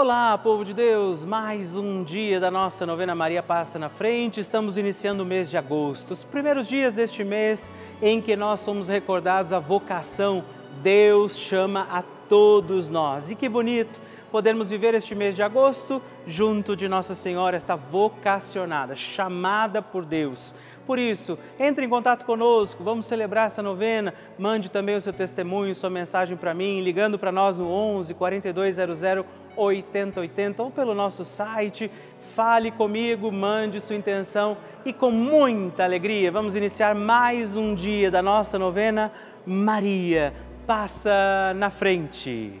[0.00, 1.24] Olá, povo de Deus!
[1.24, 4.38] Mais um dia da nossa novena Maria Passa na Frente.
[4.38, 7.68] Estamos iniciando o mês de agosto, os primeiros dias deste mês
[8.00, 10.44] em que nós somos recordados a vocação.
[10.84, 13.32] Deus chama a todos nós.
[13.32, 14.00] E que bonito
[14.30, 20.54] podermos viver este mês de agosto junto de Nossa Senhora, esta vocacionada, chamada por Deus.
[20.86, 24.14] Por isso, entre em contato conosco, vamos celebrar essa novena.
[24.38, 29.02] Mande também o seu testemunho, sua mensagem para mim, ligando para nós no 11 4200
[29.58, 31.90] 8080 ou pelo nosso site.
[32.34, 38.22] Fale comigo, mande sua intenção e com muita alegria vamos iniciar mais um dia da
[38.22, 39.12] nossa novena.
[39.44, 40.32] Maria
[40.66, 42.60] passa na frente.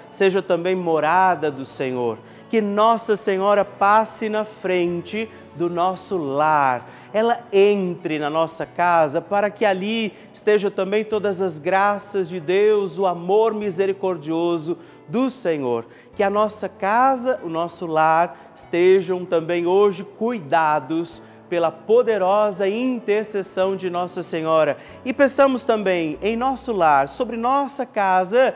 [0.11, 2.17] seja também morada do Senhor.
[2.49, 9.49] Que Nossa Senhora passe na frente do nosso lar, ela entre na nossa casa para
[9.49, 14.77] que ali esteja também todas as graças de Deus, o amor misericordioso
[15.07, 15.85] do Senhor.
[16.15, 23.89] Que a nossa casa, o nosso lar estejam também hoje cuidados pela poderosa intercessão de
[23.89, 24.77] Nossa Senhora.
[25.03, 28.55] E peçamos também em nosso lar, sobre nossa casa,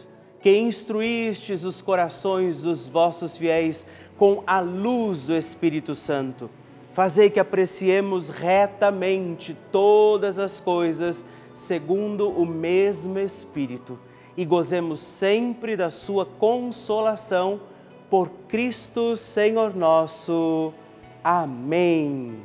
[0.41, 3.85] que instruístes os corações dos vossos fiéis
[4.17, 6.49] com a luz do Espírito Santo,
[6.93, 13.99] fazei que apreciemos retamente todas as coisas segundo o mesmo Espírito
[14.35, 17.61] e gozemos sempre da sua consolação
[18.09, 20.73] por Cristo Senhor nosso.
[21.23, 22.41] Amém.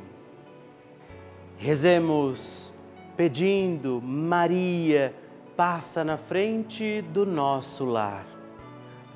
[1.57, 2.71] Rezemos
[3.15, 5.13] pedindo, Maria,
[5.57, 8.23] passa na frente do nosso lar.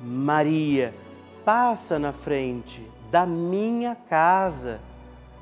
[0.00, 0.92] Maria,
[1.44, 4.80] passa na frente da minha casa.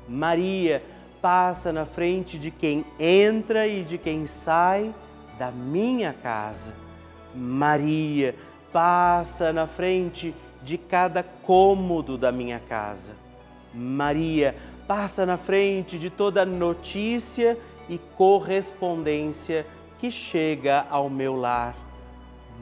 [0.07, 0.83] Maria,
[1.19, 4.93] passa na frente de quem entra e de quem sai
[5.39, 6.73] da minha casa.
[7.33, 8.35] Maria,
[8.71, 13.13] passa na frente de cada cômodo da minha casa.
[13.73, 14.55] Maria,
[14.87, 17.57] passa na frente de toda notícia
[17.89, 19.65] e correspondência
[20.01, 21.75] que chega ao meu lar.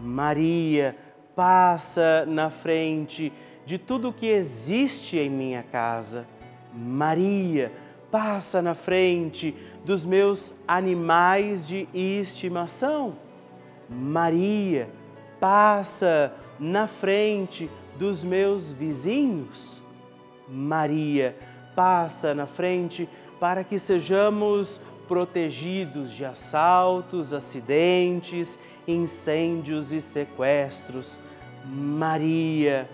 [0.04, 0.94] Maria
[1.34, 3.32] passa na frente
[3.66, 6.28] de tudo que existe em minha casa.
[6.74, 7.72] Maria
[8.12, 9.56] passa na frente
[9.86, 13.16] dos meus animais de estimação.
[13.90, 14.90] Maria
[15.40, 19.82] passa na frente dos meus vizinhos.
[20.46, 21.38] Maria
[21.74, 23.08] passa na frente
[23.40, 28.58] para que sejamos protegidos de assaltos, acidentes,
[28.88, 31.20] incêndios e sequestros.
[31.66, 32.88] Maria,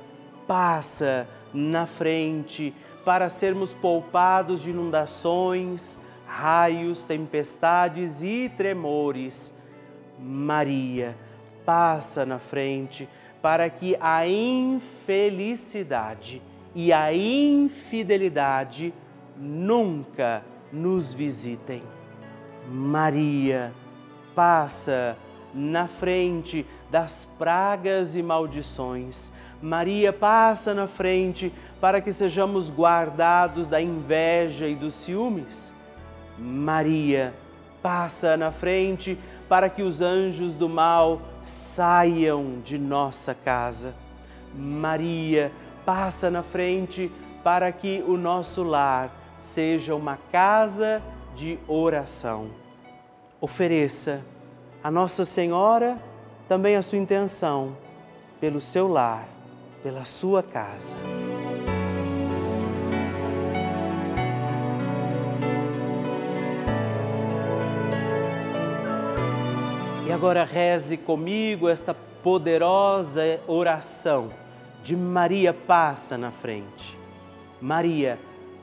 [0.47, 2.73] passa na frente
[3.03, 9.53] para sermos poupados de inundações, raios, tempestades e tremores.
[10.17, 11.17] Maria,
[11.65, 13.09] passa na frente
[13.41, 16.41] para que a infelicidade
[16.73, 18.93] e a infidelidade
[19.37, 20.41] nunca
[20.71, 21.83] nos visitem.
[22.69, 23.71] Maria,
[24.33, 25.17] passa
[25.53, 29.31] na frente das pragas e maldições.
[29.61, 35.73] Maria passa na frente para que sejamos guardados da inveja e dos ciúmes.
[36.37, 37.33] Maria
[37.81, 39.17] passa na frente
[39.47, 43.93] para que os anjos do mal saiam de nossa casa.
[44.53, 45.51] Maria
[45.85, 47.11] passa na frente
[47.43, 51.01] para que o nosso lar seja uma casa
[51.35, 52.47] de oração.
[53.41, 54.23] Ofereça
[54.83, 55.97] a Nossa Senhora
[56.47, 57.75] também a sua intenção
[58.39, 59.27] pelo seu lar,
[59.83, 60.95] pela sua casa.
[70.07, 74.31] E agora reze comigo esta poderosa oração
[74.83, 76.97] de Maria passa na frente.
[77.59, 78.19] Maria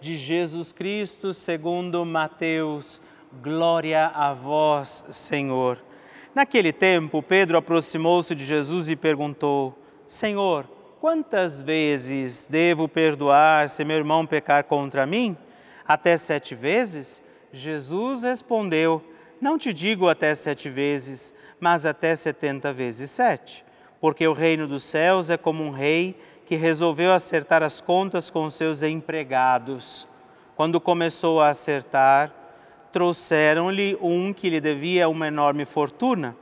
[0.00, 3.02] de Jesus Cristo segundo Mateus.
[3.42, 5.78] Glória a vós, Senhor.
[6.34, 10.66] Naquele tempo, Pedro aproximou-se de Jesus e perguntou: Senhor,
[11.00, 15.36] quantas vezes devo perdoar se meu irmão pecar contra mim?
[15.86, 17.22] Até sete vezes?
[17.52, 19.02] Jesus respondeu:
[19.40, 23.64] Não te digo até sete vezes, mas até setenta vezes sete.
[24.00, 26.16] Porque o reino dos céus é como um rei
[26.48, 30.08] que resolveu acertar as contas com seus empregados.
[30.56, 32.32] Quando começou a acertar,
[32.90, 36.34] trouxeram-lhe um que lhe devia uma enorme fortuna.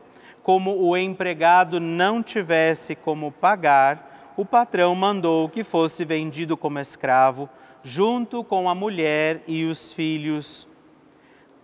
[0.45, 7.49] Como o empregado não tivesse como pagar, o patrão mandou que fosse vendido como escravo,
[7.83, 10.69] junto com a mulher e os filhos,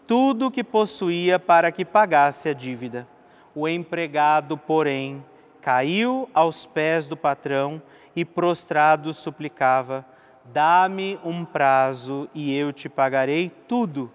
[0.04, 3.06] tudo que possuía para que pagasse a dívida.
[3.54, 5.24] O empregado, porém,
[5.62, 7.80] caiu aos pés do patrão
[8.14, 10.04] e prostrado suplicava:
[10.52, 14.12] Dá-me um prazo e eu te pagarei tudo.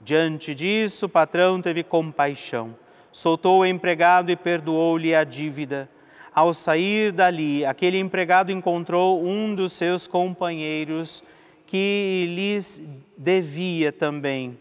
[0.00, 2.76] Diante disso, o patrão teve compaixão,
[3.10, 5.88] soltou o empregado e perdoou-lhe a dívida.
[6.34, 11.22] Ao sair dali, aquele empregado encontrou um dos seus companheiros
[11.66, 12.82] que lhes
[13.16, 14.58] devia também,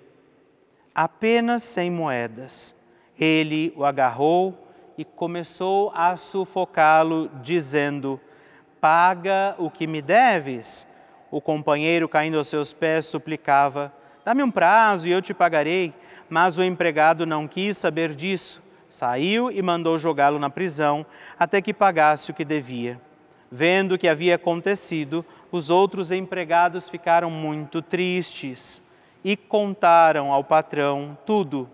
[0.93, 2.75] apenas cem moedas.
[3.19, 8.19] Ele o agarrou e começou a sufocá-lo, dizendo:
[8.79, 10.87] Paga o que me deves.
[11.29, 13.93] O companheiro, caindo aos seus pés, suplicava:
[14.25, 15.93] Dá-me um prazo e eu te pagarei.
[16.29, 18.61] Mas o empregado não quis saber disso.
[18.87, 21.05] Saiu e mandou jogá-lo na prisão
[21.37, 22.99] até que pagasse o que devia.
[23.51, 28.81] Vendo o que havia acontecido, os outros empregados ficaram muito tristes
[29.23, 31.69] e contaram ao patrão tudo.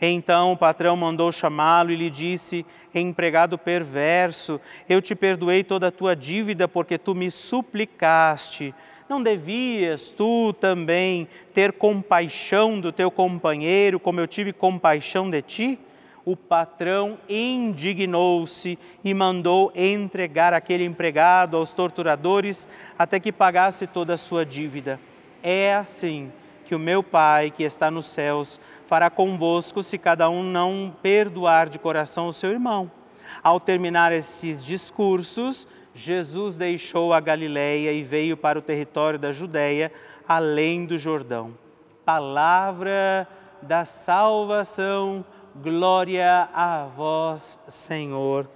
[0.00, 2.64] Então o patrão mandou chamá-lo e lhe disse:
[2.94, 8.74] Empregado perverso, eu te perdoei toda a tua dívida porque tu me suplicaste.
[9.08, 15.78] Não devias tu também ter compaixão do teu companheiro, como eu tive compaixão de ti?
[16.24, 22.66] O patrão indignou-se e mandou entregar aquele empregado aos torturadores
[22.98, 24.98] até que pagasse toda a sua dívida.
[25.40, 26.32] É assim
[26.66, 31.68] que o meu Pai, que está nos céus, fará convosco se cada um não perdoar
[31.68, 32.90] de coração o seu irmão.
[33.42, 39.92] Ao terminar esses discursos, Jesus deixou a Galiléia e veio para o território da Judéia,
[40.28, 41.54] além do Jordão.
[42.04, 43.26] Palavra
[43.62, 45.24] da salvação,
[45.62, 48.48] glória a vós, Senhor.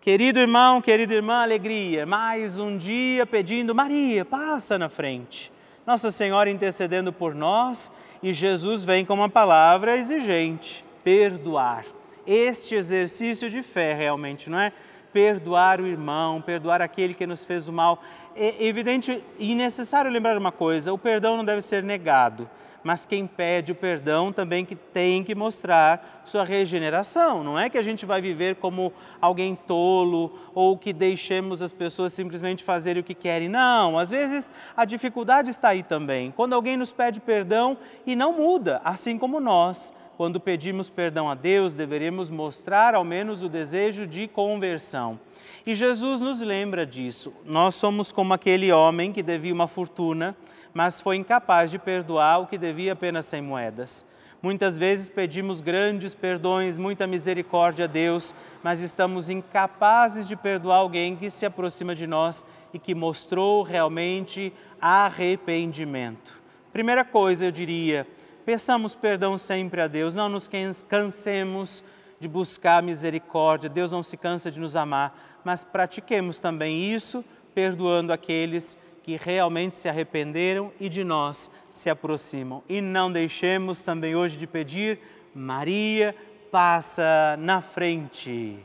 [0.00, 5.52] Querido irmão, querida irmã, alegria, mais um dia pedindo, Maria, passa na frente.
[5.88, 7.90] Nossa Senhora intercedendo por nós
[8.22, 11.86] e Jesus vem com uma palavra exigente: perdoar.
[12.26, 14.70] Este exercício de fé, realmente, não é?
[15.14, 18.02] Perdoar o irmão, perdoar aquele que nos fez o mal.
[18.36, 22.48] É evidente e necessário lembrar uma coisa: o perdão não deve ser negado
[22.82, 27.42] mas quem pede o perdão também que tem que mostrar sua regeneração.
[27.42, 32.12] Não é que a gente vai viver como alguém tolo ou que deixemos as pessoas
[32.12, 33.48] simplesmente fazerem o que querem.
[33.48, 36.30] Não, às vezes a dificuldade está aí também.
[36.30, 41.34] Quando alguém nos pede perdão e não muda, assim como nós, quando pedimos perdão a
[41.34, 45.18] Deus, deveremos mostrar ao menos o desejo de conversão.
[45.66, 47.32] E Jesus nos lembra disso.
[47.44, 50.36] Nós somos como aquele homem que devia uma fortuna
[50.78, 54.06] mas foi incapaz de perdoar o que devia apenas 100 moedas.
[54.40, 61.16] Muitas vezes pedimos grandes perdões, muita misericórdia a Deus, mas estamos incapazes de perdoar alguém
[61.16, 66.40] que se aproxima de nós e que mostrou realmente arrependimento.
[66.72, 68.06] Primeira coisa, eu diria,
[68.46, 70.48] peçamos perdão sempre a Deus, não nos
[70.88, 71.82] cansemos
[72.20, 78.12] de buscar misericórdia, Deus não se cansa de nos amar, mas pratiquemos também isso, perdoando
[78.12, 82.62] aqueles que realmente se arrependeram e de nós se aproximam.
[82.68, 85.00] E não deixemos também hoje de pedir,
[85.34, 86.14] Maria,
[86.50, 88.58] passa na frente.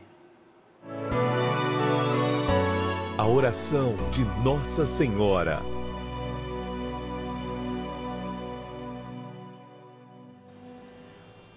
[3.18, 5.73] A oração de Nossa Senhora.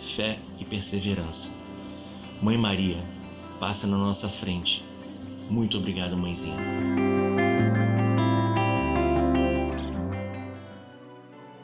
[0.00, 1.52] fé e perseverança.
[2.42, 2.96] Mãe Maria,
[3.60, 4.82] passa na nossa frente
[5.50, 6.56] muito obrigado, mãezinha.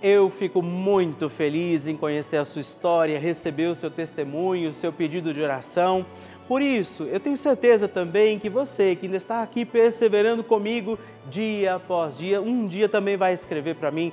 [0.03, 4.93] Eu fico muito feliz em conhecer a sua história, receber o seu testemunho, o seu
[4.93, 6.05] pedido de oração.
[6.49, 10.99] Por isso, eu tenho certeza também que você que ainda está aqui perseverando comigo
[11.31, 14.13] dia após dia, um dia também vai escrever para mim,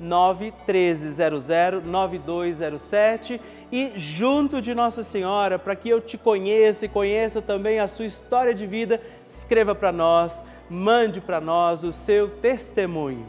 [0.00, 7.80] 91300 9207 e junto de Nossa Senhora, para que eu te conheça e conheça também
[7.80, 13.26] a sua história de vida, escreva para nós, mande para nós o seu testemunho.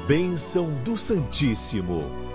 [0.05, 2.28] Bênção do Santíssimo.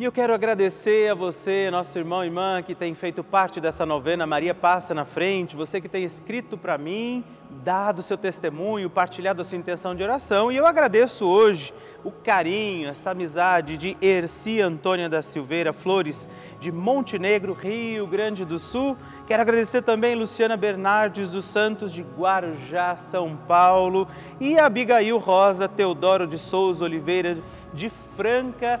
[0.00, 3.84] E eu quero agradecer a você, nosso irmão e irmã, que tem feito parte dessa
[3.84, 7.22] novena Maria Passa na Frente, você que tem escrito para mim,
[7.62, 10.50] dado seu testemunho, partilhado a sua intenção de oração.
[10.50, 16.72] E eu agradeço hoje o carinho, essa amizade de Erci Antônia da Silveira Flores, de
[16.72, 18.96] Montenegro, Rio Grande do Sul.
[19.26, 24.08] Quero agradecer também Luciana Bernardes dos Santos, de Guarujá, São Paulo.
[24.40, 27.36] E Abigail Rosa Teodoro de Souza Oliveira,
[27.74, 28.80] de Franca,